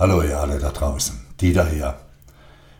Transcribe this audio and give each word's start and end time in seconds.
Hallo 0.00 0.22
ihr 0.22 0.38
alle 0.38 0.60
da 0.60 0.70
draußen, 0.70 1.18
Dieter 1.40 1.66
hier. 1.66 1.96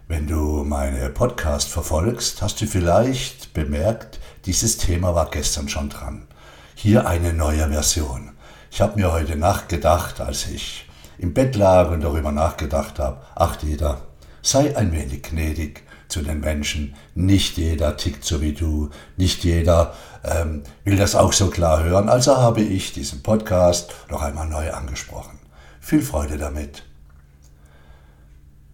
Wenn 0.06 0.28
du 0.28 0.62
meine 0.62 1.10
Podcast 1.10 1.68
verfolgst, 1.68 2.42
hast 2.42 2.60
du 2.60 2.66
vielleicht 2.66 3.52
bemerkt, 3.54 4.20
dieses 4.44 4.78
Thema 4.78 5.16
war 5.16 5.28
gestern 5.28 5.68
schon 5.68 5.88
dran. 5.88 6.28
Hier 6.76 7.08
eine 7.08 7.32
neue 7.32 7.68
Version. 7.70 8.36
Ich 8.70 8.80
habe 8.80 9.00
mir 9.00 9.12
heute 9.12 9.34
Nacht 9.34 9.68
gedacht, 9.68 10.20
als 10.20 10.46
ich 10.46 10.88
im 11.18 11.34
Bett 11.34 11.56
lag 11.56 11.90
und 11.90 12.02
darüber 12.02 12.30
nachgedacht 12.30 13.00
habe, 13.00 13.20
ach 13.34 13.56
Dieter, 13.56 14.02
sei 14.40 14.76
ein 14.76 14.92
wenig 14.92 15.24
gnädig 15.24 15.82
zu 16.06 16.22
den 16.22 16.38
Menschen. 16.38 16.94
Nicht 17.16 17.56
jeder 17.56 17.96
tickt 17.96 18.24
so 18.24 18.40
wie 18.40 18.52
du, 18.52 18.90
nicht 19.16 19.42
jeder 19.42 19.92
ähm, 20.22 20.62
will 20.84 20.96
das 20.96 21.16
auch 21.16 21.32
so 21.32 21.50
klar 21.50 21.82
hören. 21.82 22.08
Also 22.08 22.36
habe 22.36 22.60
ich 22.60 22.92
diesen 22.92 23.24
Podcast 23.24 23.92
noch 24.08 24.22
einmal 24.22 24.46
neu 24.46 24.70
angesprochen. 24.70 25.40
Viel 25.80 26.02
Freude 26.02 26.38
damit. 26.38 26.84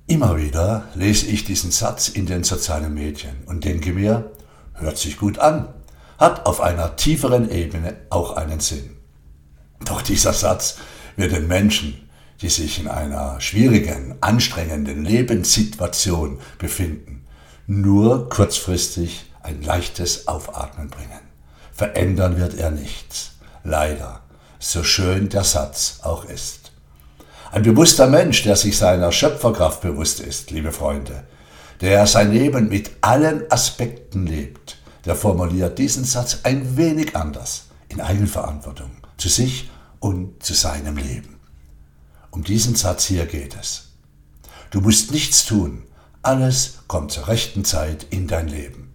Immer 0.06 0.36
wieder 0.36 0.88
lese 0.94 1.26
ich 1.26 1.44
diesen 1.44 1.70
Satz 1.70 2.08
in 2.08 2.26
den 2.26 2.44
sozialen 2.44 2.92
Medien 2.92 3.42
und 3.46 3.64
denke 3.64 3.94
mir, 3.94 4.32
hört 4.74 4.98
sich 4.98 5.16
gut 5.16 5.38
an, 5.38 5.68
hat 6.18 6.44
auf 6.44 6.60
einer 6.60 6.96
tieferen 6.96 7.50
Ebene 7.50 7.96
auch 8.10 8.36
einen 8.36 8.60
Sinn. 8.60 8.96
Doch 9.86 10.02
dieser 10.02 10.34
Satz 10.34 10.76
wird 11.16 11.32
den 11.32 11.46
Menschen, 11.46 12.08
die 12.42 12.50
sich 12.50 12.78
in 12.78 12.88
einer 12.88 13.40
schwierigen, 13.40 14.16
anstrengenden 14.20 15.06
Lebenssituation 15.06 16.38
befinden, 16.58 17.24
nur 17.66 18.28
kurzfristig 18.28 19.30
ein 19.42 19.62
leichtes 19.62 20.28
Aufatmen 20.28 20.90
bringen. 20.90 21.20
Verändern 21.72 22.36
wird 22.36 22.54
er 22.58 22.70
nichts. 22.70 23.32
Leider, 23.62 24.20
so 24.58 24.84
schön 24.84 25.30
der 25.30 25.44
Satz 25.44 26.00
auch 26.02 26.26
ist. 26.26 26.63
Ein 27.54 27.62
bewusster 27.62 28.08
Mensch, 28.08 28.42
der 28.42 28.56
sich 28.56 28.76
seiner 28.76 29.12
Schöpferkraft 29.12 29.80
bewusst 29.80 30.18
ist, 30.18 30.50
liebe 30.50 30.72
Freunde, 30.72 31.22
der 31.80 32.04
sein 32.08 32.32
Leben 32.32 32.68
mit 32.68 32.90
allen 33.00 33.48
Aspekten 33.48 34.26
lebt, 34.26 34.78
der 35.04 35.14
formuliert 35.14 35.78
diesen 35.78 36.02
Satz 36.02 36.40
ein 36.42 36.76
wenig 36.76 37.14
anders, 37.14 37.66
in 37.88 38.00
Eigenverantwortung, 38.00 38.90
zu 39.18 39.28
sich 39.28 39.70
und 40.00 40.42
zu 40.42 40.52
seinem 40.52 40.96
Leben. 40.96 41.38
Um 42.32 42.42
diesen 42.42 42.74
Satz 42.74 43.04
hier 43.04 43.24
geht 43.24 43.54
es. 43.54 43.90
Du 44.72 44.80
musst 44.80 45.12
nichts 45.12 45.46
tun, 45.46 45.84
alles 46.22 46.78
kommt 46.88 47.12
zur 47.12 47.28
rechten 47.28 47.64
Zeit 47.64 48.04
in 48.10 48.26
dein 48.26 48.48
Leben. 48.48 48.94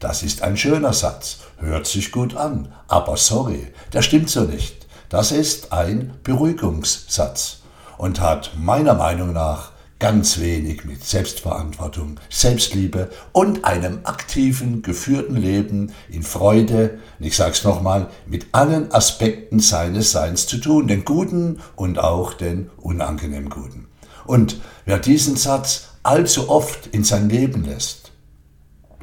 Das 0.00 0.22
ist 0.22 0.42
ein 0.42 0.58
schöner 0.58 0.92
Satz, 0.92 1.38
hört 1.56 1.86
sich 1.86 2.12
gut 2.12 2.36
an, 2.36 2.74
aber 2.88 3.16
sorry, 3.16 3.68
der 3.94 4.02
stimmt 4.02 4.28
so 4.28 4.42
nicht. 4.42 4.86
Das 5.08 5.32
ist 5.32 5.72
ein 5.72 6.12
Beruhigungssatz 6.24 7.60
und 7.98 8.20
hat 8.20 8.52
meiner 8.58 8.94
Meinung 8.94 9.32
nach 9.32 9.72
ganz 9.98 10.40
wenig 10.40 10.84
mit 10.84 11.04
Selbstverantwortung, 11.04 12.20
Selbstliebe 12.28 13.10
und 13.32 13.64
einem 13.64 14.00
aktiven, 14.04 14.82
geführten 14.82 15.36
Leben 15.36 15.92
in 16.10 16.22
Freude, 16.22 16.98
und 17.18 17.26
ich 17.26 17.36
sage 17.36 17.52
es 17.52 17.64
nochmal, 17.64 18.08
mit 18.26 18.46
allen 18.52 18.92
Aspekten 18.92 19.58
seines 19.58 20.12
Seins 20.12 20.46
zu 20.46 20.58
tun, 20.58 20.86
den 20.86 21.04
guten 21.04 21.60
und 21.76 21.98
auch 21.98 22.34
den 22.34 22.70
unangenehm 22.76 23.48
guten. 23.48 23.88
Und 24.26 24.60
wer 24.84 24.98
diesen 24.98 25.36
Satz 25.36 25.88
allzu 26.02 26.50
oft 26.50 26.88
in 26.88 27.04
sein 27.04 27.30
Leben 27.30 27.64
lässt, 27.64 28.12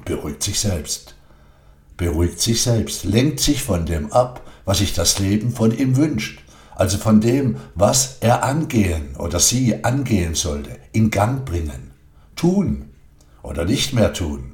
beruhigt 0.05 0.43
sich 0.43 0.59
selbst, 0.59 1.15
beruhigt 1.97 2.39
sich 2.39 2.61
selbst, 2.61 3.03
lenkt 3.03 3.39
sich 3.39 3.63
von 3.63 3.85
dem 3.85 4.11
ab, 4.11 4.41
was 4.65 4.77
sich 4.77 4.93
das 4.93 5.17
Leben 5.19 5.51
von 5.51 5.75
ihm 5.75 5.97
wünscht 5.97 6.42
also 6.75 6.97
von 6.97 7.21
dem, 7.21 7.57
was 7.75 8.17
er 8.21 8.43
angehen 8.43 9.15
oder 9.17 9.39
sie 9.39 9.83
angehen 9.83 10.35
sollte, 10.35 10.71
in 10.91 11.11
Gang 11.11 11.45
bringen, 11.45 11.91
tun 12.35 12.89
oder 13.41 13.65
nicht 13.65 13.93
mehr 13.93 14.13
tun, 14.13 14.53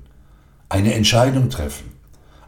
eine 0.67 0.93
Entscheidung 0.93 1.49
treffen, 1.49 1.91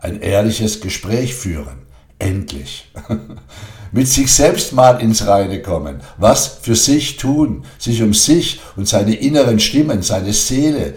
ein 0.02 0.22
ehrliches 0.22 0.82
Gespräch 0.82 1.36
führen, 1.36 1.84
endlich. 2.20 2.92
Mit 3.94 4.08
sich 4.08 4.32
selbst 4.32 4.72
mal 4.72 5.02
ins 5.02 5.28
Reine 5.28 5.62
kommen, 5.62 6.00
was 6.18 6.60
für 6.62 6.76
sich 6.76 7.18
tun, 7.18 7.66
sich 7.78 8.02
um 8.02 8.14
sich 8.14 8.62
und 8.78 8.88
seine 8.88 9.16
inneren 9.16 9.60
Stimmen, 9.60 10.02
seine 10.02 10.32
Seele, 10.32 10.94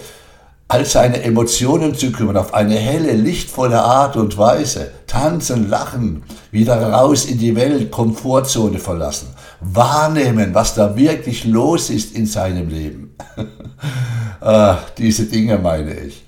all 0.69 0.87
seine 0.87 1.23
Emotionen 1.23 1.95
zu 1.97 2.13
kümmern, 2.13 2.37
auf 2.37 2.55
eine 2.55 2.77
helle, 2.77 3.13
lichtvolle 3.13 3.83
Art 3.83 4.17
und 4.17 4.39
Weise. 4.39 4.93
Tanzen, 5.15 5.71
lachen, 5.71 6.25
wieder 6.51 6.75
raus 6.91 7.25
in 7.25 7.39
die 7.39 7.55
Welt, 7.55 7.93
Komfortzone 7.93 8.81
verlassen. 8.81 9.29
Wahrnehmen, 9.61 10.55
was 10.55 10.75
da 10.75 10.97
wirklich 10.97 11.45
los 11.45 11.89
ist 11.89 12.17
in 12.17 12.27
seinem 12.27 12.69
Leben. 12.69 13.15
ah, 14.41 14.79
diese 14.99 15.27
Dinge 15.27 15.59
meine 15.59 15.95
ich. 16.01 16.25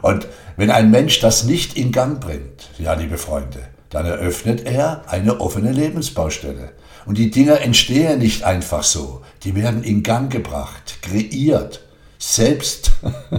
Und 0.00 0.26
wenn 0.56 0.70
ein 0.70 0.90
Mensch 0.90 1.20
das 1.20 1.44
nicht 1.44 1.76
in 1.76 1.92
Gang 1.92 2.20
bringt, 2.20 2.70
ja, 2.78 2.94
liebe 2.94 3.18
Freunde, 3.18 3.58
dann 3.90 4.06
eröffnet 4.06 4.64
er 4.64 5.02
eine 5.08 5.38
offene 5.38 5.70
Lebensbaustelle. 5.70 6.72
Und 7.04 7.18
die 7.18 7.30
Dinge 7.30 7.60
entstehen 7.60 8.20
nicht 8.20 8.44
einfach 8.44 8.82
so. 8.82 9.20
Die 9.44 9.54
werden 9.54 9.84
in 9.84 10.02
Gang 10.02 10.32
gebracht, 10.32 11.02
kreiert 11.02 11.82
selbst, 12.18 12.92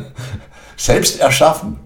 selbst 0.78 1.20
erschaffen. 1.20 1.80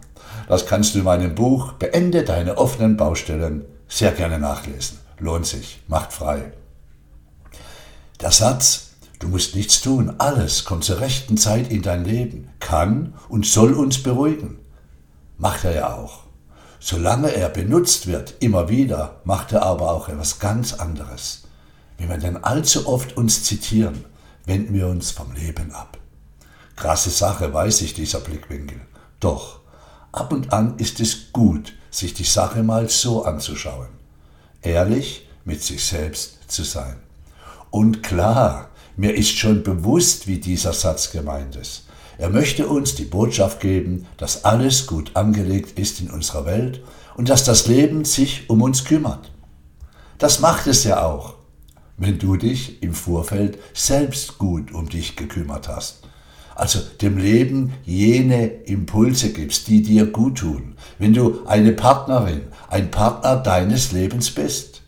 Das 0.48 0.66
kannst 0.66 0.96
du 0.96 1.00
in 1.00 1.06
meinem 1.06 1.36
Buch 1.36 1.74
Beende 1.74 2.24
deine 2.24 2.58
offenen 2.58 2.98
Baustellen 2.98 3.66
sehr 3.88 4.12
gerne 4.12 4.40
nachlesen. 4.40 5.00
Lohnt 5.20 5.46
sich, 5.46 5.82
macht 5.88 6.14
frei. 6.14 6.54
Der 8.22 8.32
Satz, 8.32 8.94
du 9.20 9.28
musst 9.28 9.56
nichts 9.56 9.82
tun, 9.82 10.16
alles 10.20 10.66
kommt 10.66 10.84
zur 10.84 11.00
rechten 11.00 11.38
Zeit 11.38 11.70
in 11.70 11.82
dein 11.82 12.06
Leben, 12.06 12.50
kann 12.60 13.14
und 13.30 13.46
soll 13.46 13.74
uns 13.74 14.02
beruhigen. 14.02 14.60
Macht 15.38 15.66
er 15.66 15.76
ja 15.76 15.94
auch. 15.96 16.22
Solange 16.80 17.32
er 17.32 17.50
benutzt 17.50 18.08
wird, 18.08 18.36
immer 18.40 18.70
wieder, 18.70 19.22
macht 19.24 19.52
er 19.52 19.64
aber 19.64 19.92
auch 19.92 20.10
etwas 20.10 20.40
ganz 20.40 20.74
anderes. 20.74 21.44
Wenn 21.98 22.10
wir 22.10 22.18
denn 22.18 22.44
allzu 22.44 22.88
oft 22.88 23.18
uns 23.18 23.44
zitieren, 23.44 24.06
wenden 24.46 24.74
wir 24.74 24.88
uns 24.88 25.12
vom 25.12 25.34
Leben 25.34 25.72
ab. 25.72 25.98
Krasse 26.76 27.10
Sache, 27.10 27.54
weiß 27.54 27.82
ich, 27.82 27.96
dieser 27.96 28.20
Blickwinkel. 28.20 28.80
Doch, 29.20 29.57
ab 30.20 30.34
und 30.34 30.52
an 30.52 30.78
ist 30.78 31.00
es 31.00 31.32
gut, 31.32 31.74
sich 31.92 32.14
die 32.14 32.24
Sache 32.24 32.64
mal 32.64 32.90
so 32.90 33.24
anzuschauen. 33.24 33.90
Ehrlich 34.62 35.28
mit 35.46 35.64
sich 35.64 35.86
selbst 35.86 36.52
zu 36.52 36.64
sein. 36.64 36.98
Und 37.70 38.04
klar, 38.04 38.70
mir 38.96 39.16
ist 39.16 39.38
schon 39.38 39.64
bewusst, 39.64 40.28
wie 40.28 40.40
dieser 40.40 40.74
Satz 40.74 41.12
gemeint 41.12 41.56
ist. 41.56 41.84
Er 42.18 42.30
möchte 42.30 42.68
uns 42.68 42.96
die 42.96 43.06
Botschaft 43.06 43.60
geben, 43.60 44.08
dass 44.18 44.44
alles 44.44 44.88
gut 44.88 45.16
angelegt 45.16 45.78
ist 45.78 46.02
in 46.02 46.10
unserer 46.10 46.46
Welt 46.46 46.82
und 47.16 47.30
dass 47.30 47.44
das 47.44 47.68
Leben 47.68 48.06
sich 48.06 48.50
um 48.50 48.64
uns 48.64 48.86
kümmert. 48.86 49.32
Das 50.18 50.40
macht 50.40 50.66
es 50.66 50.84
ja 50.84 51.04
auch, 51.04 51.36
wenn 51.98 52.18
du 52.18 52.36
dich 52.36 52.82
im 52.82 52.96
Vorfeld 52.96 53.60
selbst 53.74 54.40
gut 54.40 54.72
um 54.74 54.90
dich 54.90 55.16
gekümmert 55.16 55.68
hast 55.68 56.08
also 56.58 56.80
dem 57.02 57.20
Leben 57.20 57.74
jene 57.86 58.48
Impulse 58.48 59.32
gibst, 59.32 59.68
die 59.68 59.84
dir 59.84 60.08
gut 60.08 60.40
tun, 60.40 60.74
wenn 60.98 61.14
du 61.14 61.46
eine 61.46 61.72
Partnerin, 61.72 62.42
ein 62.68 62.90
Partner 62.90 63.36
deines 63.36 63.92
Lebens 63.92 64.32
bist. 64.32 64.82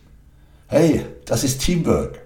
Hey, 0.66 1.06
das 1.26 1.44
ist 1.44 1.60
Teamwork. 1.60 2.22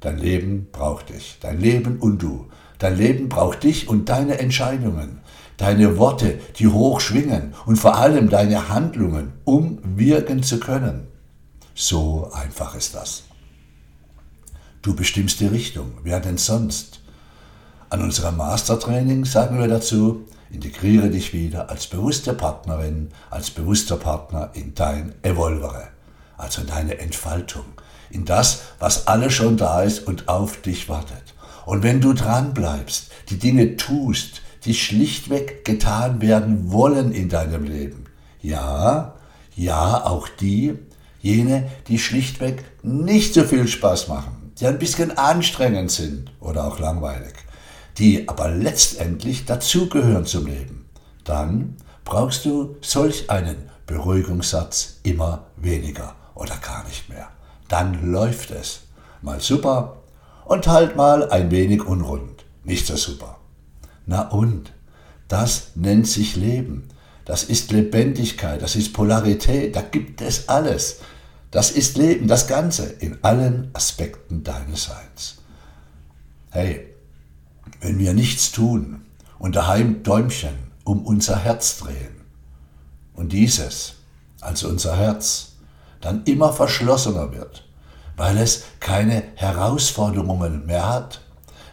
Dein 0.00 0.18
Leben 0.18 0.68
braucht 0.70 1.08
dich, 1.08 1.38
dein 1.40 1.60
Leben 1.60 1.96
und 1.96 2.22
du. 2.22 2.48
Dein 2.78 2.98
Leben 2.98 3.30
braucht 3.30 3.62
dich 3.62 3.88
und 3.88 4.10
deine 4.10 4.38
Entscheidungen, 4.38 5.20
deine 5.56 5.96
Worte, 5.96 6.38
die 6.58 6.68
hoch 6.68 7.00
schwingen 7.00 7.54
und 7.64 7.76
vor 7.76 7.96
allem 7.96 8.28
deine 8.28 8.68
Handlungen, 8.68 9.32
um 9.44 9.78
wirken 9.96 10.42
zu 10.42 10.60
können. 10.60 11.06
So 11.74 12.30
einfach 12.34 12.74
ist 12.74 12.94
das. 12.94 13.22
Du 14.82 14.94
bestimmst 14.94 15.40
die 15.40 15.46
Richtung, 15.46 15.92
wer 16.02 16.20
denn 16.20 16.36
sonst? 16.36 17.00
An 17.90 18.02
unserem 18.02 18.38
Mastertraining 18.38 19.24
sagen 19.24 19.58
wir 19.58 19.68
dazu, 19.68 20.24
integriere 20.50 21.10
dich 21.10 21.32
wieder 21.32 21.68
als 21.68 21.86
bewusste 21.86 22.32
Partnerin, 22.32 23.10
als 23.30 23.50
bewusster 23.50 23.96
Partner 23.96 24.50
in 24.54 24.74
dein 24.74 25.14
Evolvere, 25.22 25.88
also 26.36 26.62
in 26.62 26.66
deine 26.68 26.98
Entfaltung, 26.98 27.64
in 28.10 28.24
das, 28.24 28.62
was 28.78 29.06
alles 29.06 29.34
schon 29.34 29.56
da 29.56 29.82
ist 29.82 30.06
und 30.06 30.28
auf 30.28 30.62
dich 30.62 30.88
wartet. 30.88 31.34
Und 31.66 31.82
wenn 31.82 32.00
du 32.00 32.14
dran 32.14 32.54
bleibst, 32.54 33.10
die 33.28 33.38
Dinge 33.38 33.76
tust, 33.76 34.42
die 34.64 34.74
schlichtweg 34.74 35.64
getan 35.64 36.20
werden 36.20 36.72
wollen 36.72 37.12
in 37.12 37.28
deinem 37.28 37.64
Leben, 37.64 38.06
ja, 38.40 39.14
ja, 39.56 40.04
auch 40.04 40.28
die, 40.28 40.74
jene, 41.20 41.70
die 41.88 41.98
schlichtweg 41.98 42.64
nicht 42.82 43.34
so 43.34 43.44
viel 43.44 43.68
Spaß 43.68 44.08
machen, 44.08 44.52
die 44.58 44.66
ein 44.66 44.78
bisschen 44.78 45.16
anstrengend 45.16 45.90
sind 45.90 46.32
oder 46.40 46.64
auch 46.64 46.78
langweilig 46.78 47.43
die 47.98 48.28
aber 48.28 48.50
letztendlich 48.50 49.44
dazugehören 49.44 50.26
zum 50.26 50.46
Leben, 50.46 50.88
dann 51.24 51.76
brauchst 52.04 52.44
du 52.44 52.76
solch 52.80 53.30
einen 53.30 53.70
Beruhigungssatz 53.86 55.00
immer 55.02 55.46
weniger 55.56 56.14
oder 56.34 56.56
gar 56.56 56.84
nicht 56.84 57.08
mehr. 57.08 57.28
Dann 57.68 58.12
läuft 58.12 58.50
es. 58.50 58.80
Mal 59.22 59.40
super 59.40 60.02
und 60.44 60.66
halt 60.66 60.96
mal 60.96 61.30
ein 61.30 61.50
wenig 61.50 61.84
unrund. 61.84 62.44
Nicht 62.64 62.86
so 62.86 62.96
super. 62.96 63.38
Na 64.06 64.28
und? 64.28 64.72
Das 65.28 65.70
nennt 65.74 66.06
sich 66.06 66.36
Leben. 66.36 66.88
Das 67.24 67.44
ist 67.44 67.72
Lebendigkeit, 67.72 68.60
das 68.60 68.76
ist 68.76 68.92
Polarität, 68.92 69.74
da 69.74 69.80
gibt 69.80 70.20
es 70.20 70.48
alles. 70.48 71.00
Das 71.50 71.70
ist 71.70 71.96
Leben, 71.96 72.28
das 72.28 72.46
Ganze, 72.46 72.84
in 72.84 73.18
allen 73.22 73.70
Aspekten 73.72 74.44
deines 74.44 74.84
Seins. 74.84 75.36
Hey, 76.50 76.93
wenn 77.80 77.98
wir 77.98 78.14
nichts 78.14 78.52
tun 78.52 79.02
und 79.38 79.56
daheim 79.56 80.02
Däumchen 80.02 80.54
um 80.84 81.04
unser 81.04 81.38
Herz 81.38 81.78
drehen 81.78 82.20
und 83.14 83.32
dieses, 83.32 83.94
also 84.40 84.68
unser 84.68 84.96
Herz, 84.96 85.52
dann 86.00 86.24
immer 86.24 86.52
verschlossener 86.52 87.32
wird, 87.32 87.66
weil 88.16 88.36
es 88.38 88.64
keine 88.80 89.22
Herausforderungen 89.34 90.66
mehr 90.66 90.88
hat, 90.88 91.20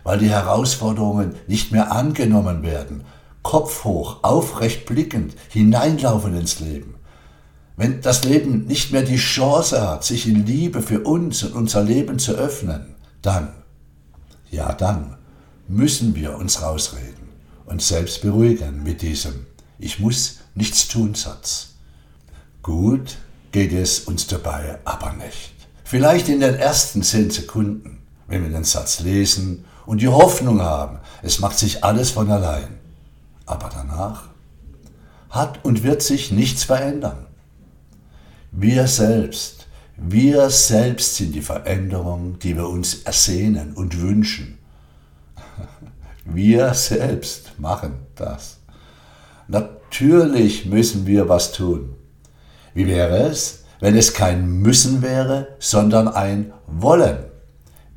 weil 0.04 0.20
die 0.20 0.30
Herausforderungen 0.30 1.36
nicht 1.48 1.72
mehr 1.72 1.92
angenommen 1.92 2.64
werden, 2.64 3.04
Kopf 3.44 3.84
hoch, 3.84 4.24
aufrecht 4.24 4.86
blickend, 4.86 5.36
hineinlaufen 5.50 6.36
ins 6.38 6.60
Leben. 6.60 6.96
Wenn 7.76 8.02
das 8.02 8.24
Leben 8.24 8.66
nicht 8.66 8.92
mehr 8.92 9.02
die 9.02 9.18
Chance 9.18 9.82
hat, 9.82 10.04
sich 10.04 10.28
in 10.28 10.46
Liebe 10.46 10.82
für 10.82 11.02
uns 11.02 11.44
und 11.44 11.54
unser 11.54 11.84
Leben 11.84 12.20
zu 12.20 12.34
öffnen, 12.34 12.96
dann, 13.22 13.50
ja 14.52 14.74
dann, 14.74 15.18
müssen 15.72 16.16
wir 16.16 16.38
uns 16.38 16.62
rausreden 16.62 17.30
und 17.66 17.82
selbst 17.82 18.22
beruhigen 18.22 18.84
mit 18.84 19.02
diesem 19.02 19.46
Ich 19.80 20.00
muss 20.00 20.40
nichts 20.54 20.88
tun 20.88 21.16
Satz. 21.16 21.70
Gut 22.62 23.18
geht 23.52 23.72
es 23.72 24.02
uns 24.02 24.28
dabei 24.28 24.80
aber 24.84 25.14
nicht. 25.14 25.54
Vielleicht 25.84 26.30
in 26.30 26.42
den 26.42 26.56
ersten 26.56 27.04
zehn 27.04 27.32
Sekunden, 27.32 28.00
wenn 28.28 28.44
wir 28.44 28.52
den 28.52 28.66
Satz 28.66 29.00
lesen 29.00 29.66
und 29.86 30.02
die 30.02 30.08
Hoffnung 30.08 30.62
haben, 30.62 31.00
es 31.22 31.40
macht 31.40 31.58
sich 31.58 31.84
alles 31.84 32.12
von 32.12 32.30
allein. 32.30 32.80
Aber 33.46 33.70
danach 33.74 34.30
hat 35.30 35.64
und 35.64 35.84
wird 35.84 36.02
sich 36.02 36.32
nichts 36.32 36.66
verändern. 36.66 37.28
Wir 38.52 38.88
selbst, 38.88 39.68
wir 39.96 40.50
selbst 40.50 41.16
sind 41.16 41.34
die 41.34 41.42
Veränderung, 41.42 42.40
die 42.40 42.58
wir 42.58 42.68
uns 42.68 43.04
ersehnen 43.04 43.74
und 43.74 44.02
wünschen. 44.02 44.58
Wir 46.34 46.74
selbst 46.74 47.60
machen 47.60 48.00
das. 48.16 48.60
Natürlich 49.48 50.66
müssen 50.66 51.06
wir 51.06 51.28
was 51.28 51.52
tun. 51.52 51.96
Wie 52.74 52.88
wäre 52.88 53.24
es, 53.24 53.66
wenn 53.82 53.98
es 53.98 54.14
kein 54.14 54.48
Müssen 54.62 55.02
wäre, 55.02 55.50
sondern 55.60 56.08
ein 56.08 56.54
Wollen? 56.68 57.18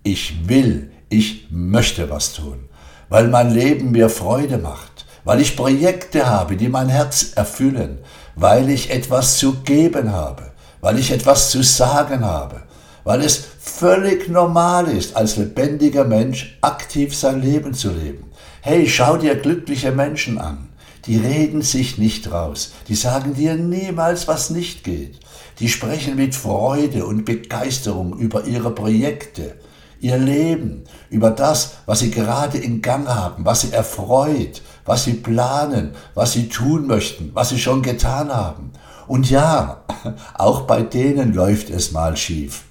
Ich 0.02 0.48
will, 0.48 0.90
ich 1.08 1.46
möchte 1.50 2.10
was 2.10 2.32
tun, 2.32 2.68
weil 3.08 3.28
mein 3.28 3.54
Leben 3.54 3.92
mir 3.92 4.08
Freude 4.08 4.58
macht, 4.58 5.06
weil 5.22 5.40
ich 5.40 5.56
Projekte 5.56 6.28
habe, 6.28 6.56
die 6.56 6.68
mein 6.68 6.88
Herz 6.88 7.32
erfüllen, 7.36 7.98
weil 8.34 8.68
ich 8.68 8.90
etwas 8.90 9.38
zu 9.38 9.60
geben 9.60 10.12
habe, 10.12 10.52
weil 10.80 10.98
ich 10.98 11.12
etwas 11.12 11.50
zu 11.50 11.62
sagen 11.62 12.24
habe, 12.24 12.62
weil 13.04 13.20
es 13.22 13.53
völlig 13.64 14.28
normal 14.28 14.88
ist, 14.88 15.16
als 15.16 15.36
lebendiger 15.36 16.04
Mensch 16.04 16.58
aktiv 16.60 17.16
sein 17.16 17.40
Leben 17.40 17.72
zu 17.72 17.90
leben. 17.90 18.24
Hey, 18.60 18.86
schau 18.86 19.16
dir 19.16 19.36
glückliche 19.36 19.90
Menschen 19.90 20.38
an. 20.38 20.68
Die 21.06 21.16
reden 21.16 21.62
sich 21.62 21.98
nicht 21.98 22.30
raus. 22.30 22.72
Die 22.88 22.94
sagen 22.94 23.34
dir 23.34 23.54
niemals, 23.54 24.28
was 24.28 24.50
nicht 24.50 24.84
geht. 24.84 25.18
Die 25.60 25.68
sprechen 25.68 26.16
mit 26.16 26.34
Freude 26.34 27.06
und 27.06 27.24
Begeisterung 27.24 28.18
über 28.18 28.44
ihre 28.44 28.70
Projekte, 28.70 29.54
ihr 29.98 30.18
Leben, 30.18 30.84
über 31.08 31.30
das, 31.30 31.76
was 31.86 32.00
sie 32.00 32.10
gerade 32.10 32.58
in 32.58 32.82
Gang 32.82 33.08
haben, 33.08 33.44
was 33.46 33.62
sie 33.62 33.72
erfreut, 33.72 34.62
was 34.84 35.04
sie 35.04 35.14
planen, 35.14 35.94
was 36.14 36.32
sie 36.32 36.48
tun 36.48 36.86
möchten, 36.86 37.30
was 37.32 37.48
sie 37.48 37.58
schon 37.58 37.82
getan 37.82 38.30
haben. 38.30 38.72
Und 39.06 39.30
ja, 39.30 39.84
auch 40.34 40.62
bei 40.62 40.82
denen 40.82 41.32
läuft 41.32 41.70
es 41.70 41.92
mal 41.92 42.16
schief. 42.16 42.64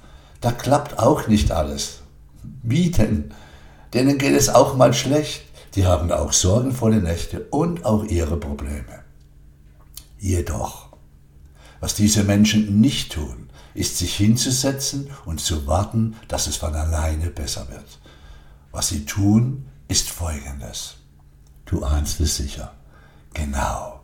Da 0.43 0.51
klappt 0.51 0.99
auch 0.99 1.27
nicht 1.27 1.51
alles. 1.51 2.01
Wie 2.63 2.91
denn? 2.91 3.33
Denen 3.93 4.17
geht 4.17 4.35
es 4.35 4.49
auch 4.49 4.75
mal 4.75 4.93
schlecht. 4.93 5.45
Die 5.75 5.85
haben 5.85 6.11
auch 6.11 6.33
sorgenvolle 6.33 6.97
Nächte 6.97 7.47
und 7.49 7.85
auch 7.85 8.03
ihre 8.03 8.35
Probleme. 8.35 9.03
Jedoch, 10.19 10.89
was 11.79 11.95
diese 11.95 12.25
Menschen 12.25 12.81
nicht 12.81 13.13
tun, 13.13 13.49
ist 13.73 13.97
sich 13.97 14.15
hinzusetzen 14.17 15.09
und 15.23 15.39
zu 15.39 15.65
warten, 15.65 16.17
dass 16.27 16.47
es 16.47 16.57
von 16.57 16.75
alleine 16.75 17.29
besser 17.29 17.69
wird. 17.69 17.99
Was 18.73 18.89
sie 18.89 19.05
tun, 19.05 19.65
ist 19.87 20.09
Folgendes. 20.09 20.95
Du 21.65 21.85
ahnst 21.85 22.19
es 22.19 22.35
sicher. 22.35 22.73
Genau. 23.33 24.01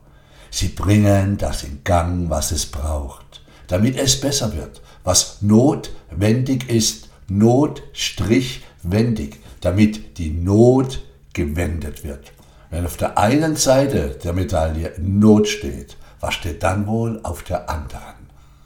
Sie 0.52 0.70
bringen 0.70 1.38
das 1.38 1.64
in 1.64 1.84
Gang, 1.84 2.30
was 2.30 2.52
es 2.52 2.66
braucht, 2.66 3.42
damit 3.68 3.98
es 3.98 4.22
besser 4.22 4.54
wird, 4.54 4.82
was 5.10 5.42
notwendig 5.42 6.70
ist, 6.70 7.10
notwendig, 7.28 8.62
damit 9.60 10.20
die 10.20 10.30
Not 10.30 11.02
gewendet 11.34 12.04
wird. 12.04 12.32
Wenn 12.70 12.86
auf 12.86 12.96
der 12.96 13.18
einen 13.18 13.56
Seite 13.56 14.20
der 14.24 14.34
Medaille 14.34 14.94
Not 15.00 15.48
steht, 15.48 15.98
was 16.20 16.36
steht 16.36 16.62
dann 16.62 16.86
wohl 16.86 17.20
auf 17.24 17.42
der 17.42 17.68
anderen? 17.68 18.20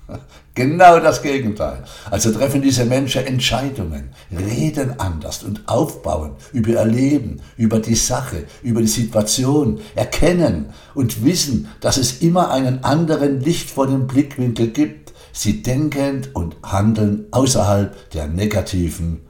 Genau 0.56 1.00
das 1.00 1.24
Gegenteil. 1.24 1.84
Also 2.12 2.32
treffen 2.32 2.62
diese 2.62 2.86
Menschen 2.86 3.26
Entscheidungen, 3.26 4.12
reden 4.30 5.00
anders 5.00 5.42
und 5.42 5.68
aufbauen 5.68 6.34
über 6.52 6.70
ihr 6.70 6.86
Leben, 6.86 7.42
über 7.58 7.80
die 7.80 7.96
Sache, 7.96 8.44
über 8.62 8.82
die 8.82 8.88
Situation, 8.88 9.82
erkennen 9.96 10.68
und 10.94 11.26
wissen, 11.26 11.70
dass 11.82 11.98
es 11.98 12.22
immer 12.22 12.52
einen 12.52 12.84
anderen 12.84 13.42
lichtvollen 13.42 14.06
Blickwinkel 14.06 14.68
gibt. 14.68 15.03
Sie 15.36 15.64
denken 15.64 16.28
und 16.36 16.56
handeln 16.62 17.26
außerhalb 17.32 18.12
der 18.12 18.28
negativen 18.28 19.26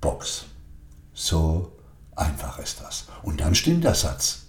Box. 0.00 0.46
So 1.14 1.70
einfach 2.16 2.58
ist 2.58 2.80
das. 2.80 3.04
Und 3.22 3.40
dann 3.40 3.54
stimmt 3.54 3.84
der 3.84 3.94
Satz. 3.94 4.46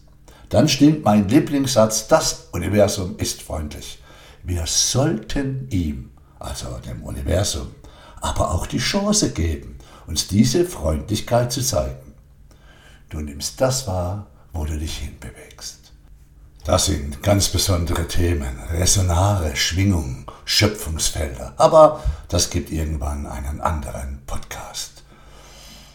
Dann 0.50 0.68
stimmt 0.68 1.06
mein 1.06 1.30
Lieblingssatz, 1.30 2.08
das 2.08 2.48
Universum 2.52 3.18
ist 3.20 3.44
freundlich. 3.44 4.02
Wir 4.44 4.66
sollten 4.66 5.68
ihm, 5.70 6.10
also 6.40 6.80
dem 6.80 7.04
Universum, 7.04 7.68
aber 8.22 8.52
auch 8.52 8.66
die 8.66 8.80
Chance 8.80 9.32
geben, 9.32 9.78
uns 10.08 10.28
diese 10.28 10.66
Freundlichkeit 10.66 11.52
zu 11.52 11.62
zeigen. 11.62 12.14
Du 13.10 13.20
nimmst 13.22 13.62
das 13.62 13.86
wahr, 13.86 14.26
wo 14.54 14.66
du 14.66 14.78
dich 14.80 14.98
hinbewegst. 14.98 15.85
Das 16.66 16.88
sind 16.88 17.22
ganz 17.22 17.50
besondere 17.50 18.08
Themen, 18.08 18.60
Resonare, 18.72 19.56
Schwingungen, 19.56 20.26
Schöpfungsfelder. 20.46 21.54
Aber 21.58 22.04
das 22.28 22.50
gibt 22.50 22.72
irgendwann 22.72 23.28
einen 23.28 23.62
anderen 23.62 24.24
Podcast. 24.26 25.04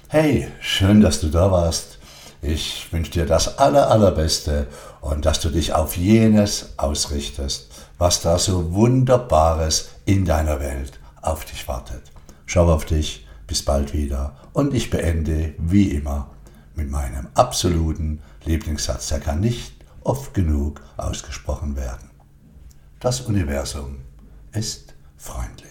Hey, 0.06 0.46
schön, 0.60 1.00
dass 1.00 1.20
du 1.20 1.26
da 1.26 1.50
warst. 1.50 1.98
Ich 2.40 2.86
wünsche 2.92 3.10
dir 3.10 3.26
das 3.26 3.58
aller, 3.58 3.90
allerbeste 3.90 4.68
und 5.00 5.26
dass 5.26 5.40
du 5.40 5.48
dich 5.48 5.72
auf 5.72 5.96
jenes 5.96 6.74
ausrichtest, 6.76 7.72
was 7.98 8.22
da 8.22 8.38
so 8.38 8.72
Wunderbares 8.72 9.88
in 10.04 10.24
deiner 10.24 10.60
Welt 10.60 11.00
auf 11.20 11.44
dich 11.44 11.66
wartet. 11.66 12.02
Schau 12.46 12.72
auf 12.72 12.84
dich, 12.84 13.26
bis 13.48 13.64
bald 13.64 13.92
wieder 13.92 14.36
und 14.52 14.72
ich 14.72 14.90
beende 14.90 15.52
wie 15.58 15.90
immer 15.90 16.30
mit 16.76 16.88
meinem 16.88 17.26
absoluten 17.34 18.22
Lieblingssatz, 18.44 19.08
der 19.08 19.18
kann 19.18 19.40
nicht 19.40 19.79
oft 20.02 20.34
genug 20.34 20.82
ausgesprochen 20.96 21.76
werden. 21.76 22.10
Das 23.00 23.20
Universum 23.22 23.98
ist 24.52 24.94
freundlich. 25.16 25.69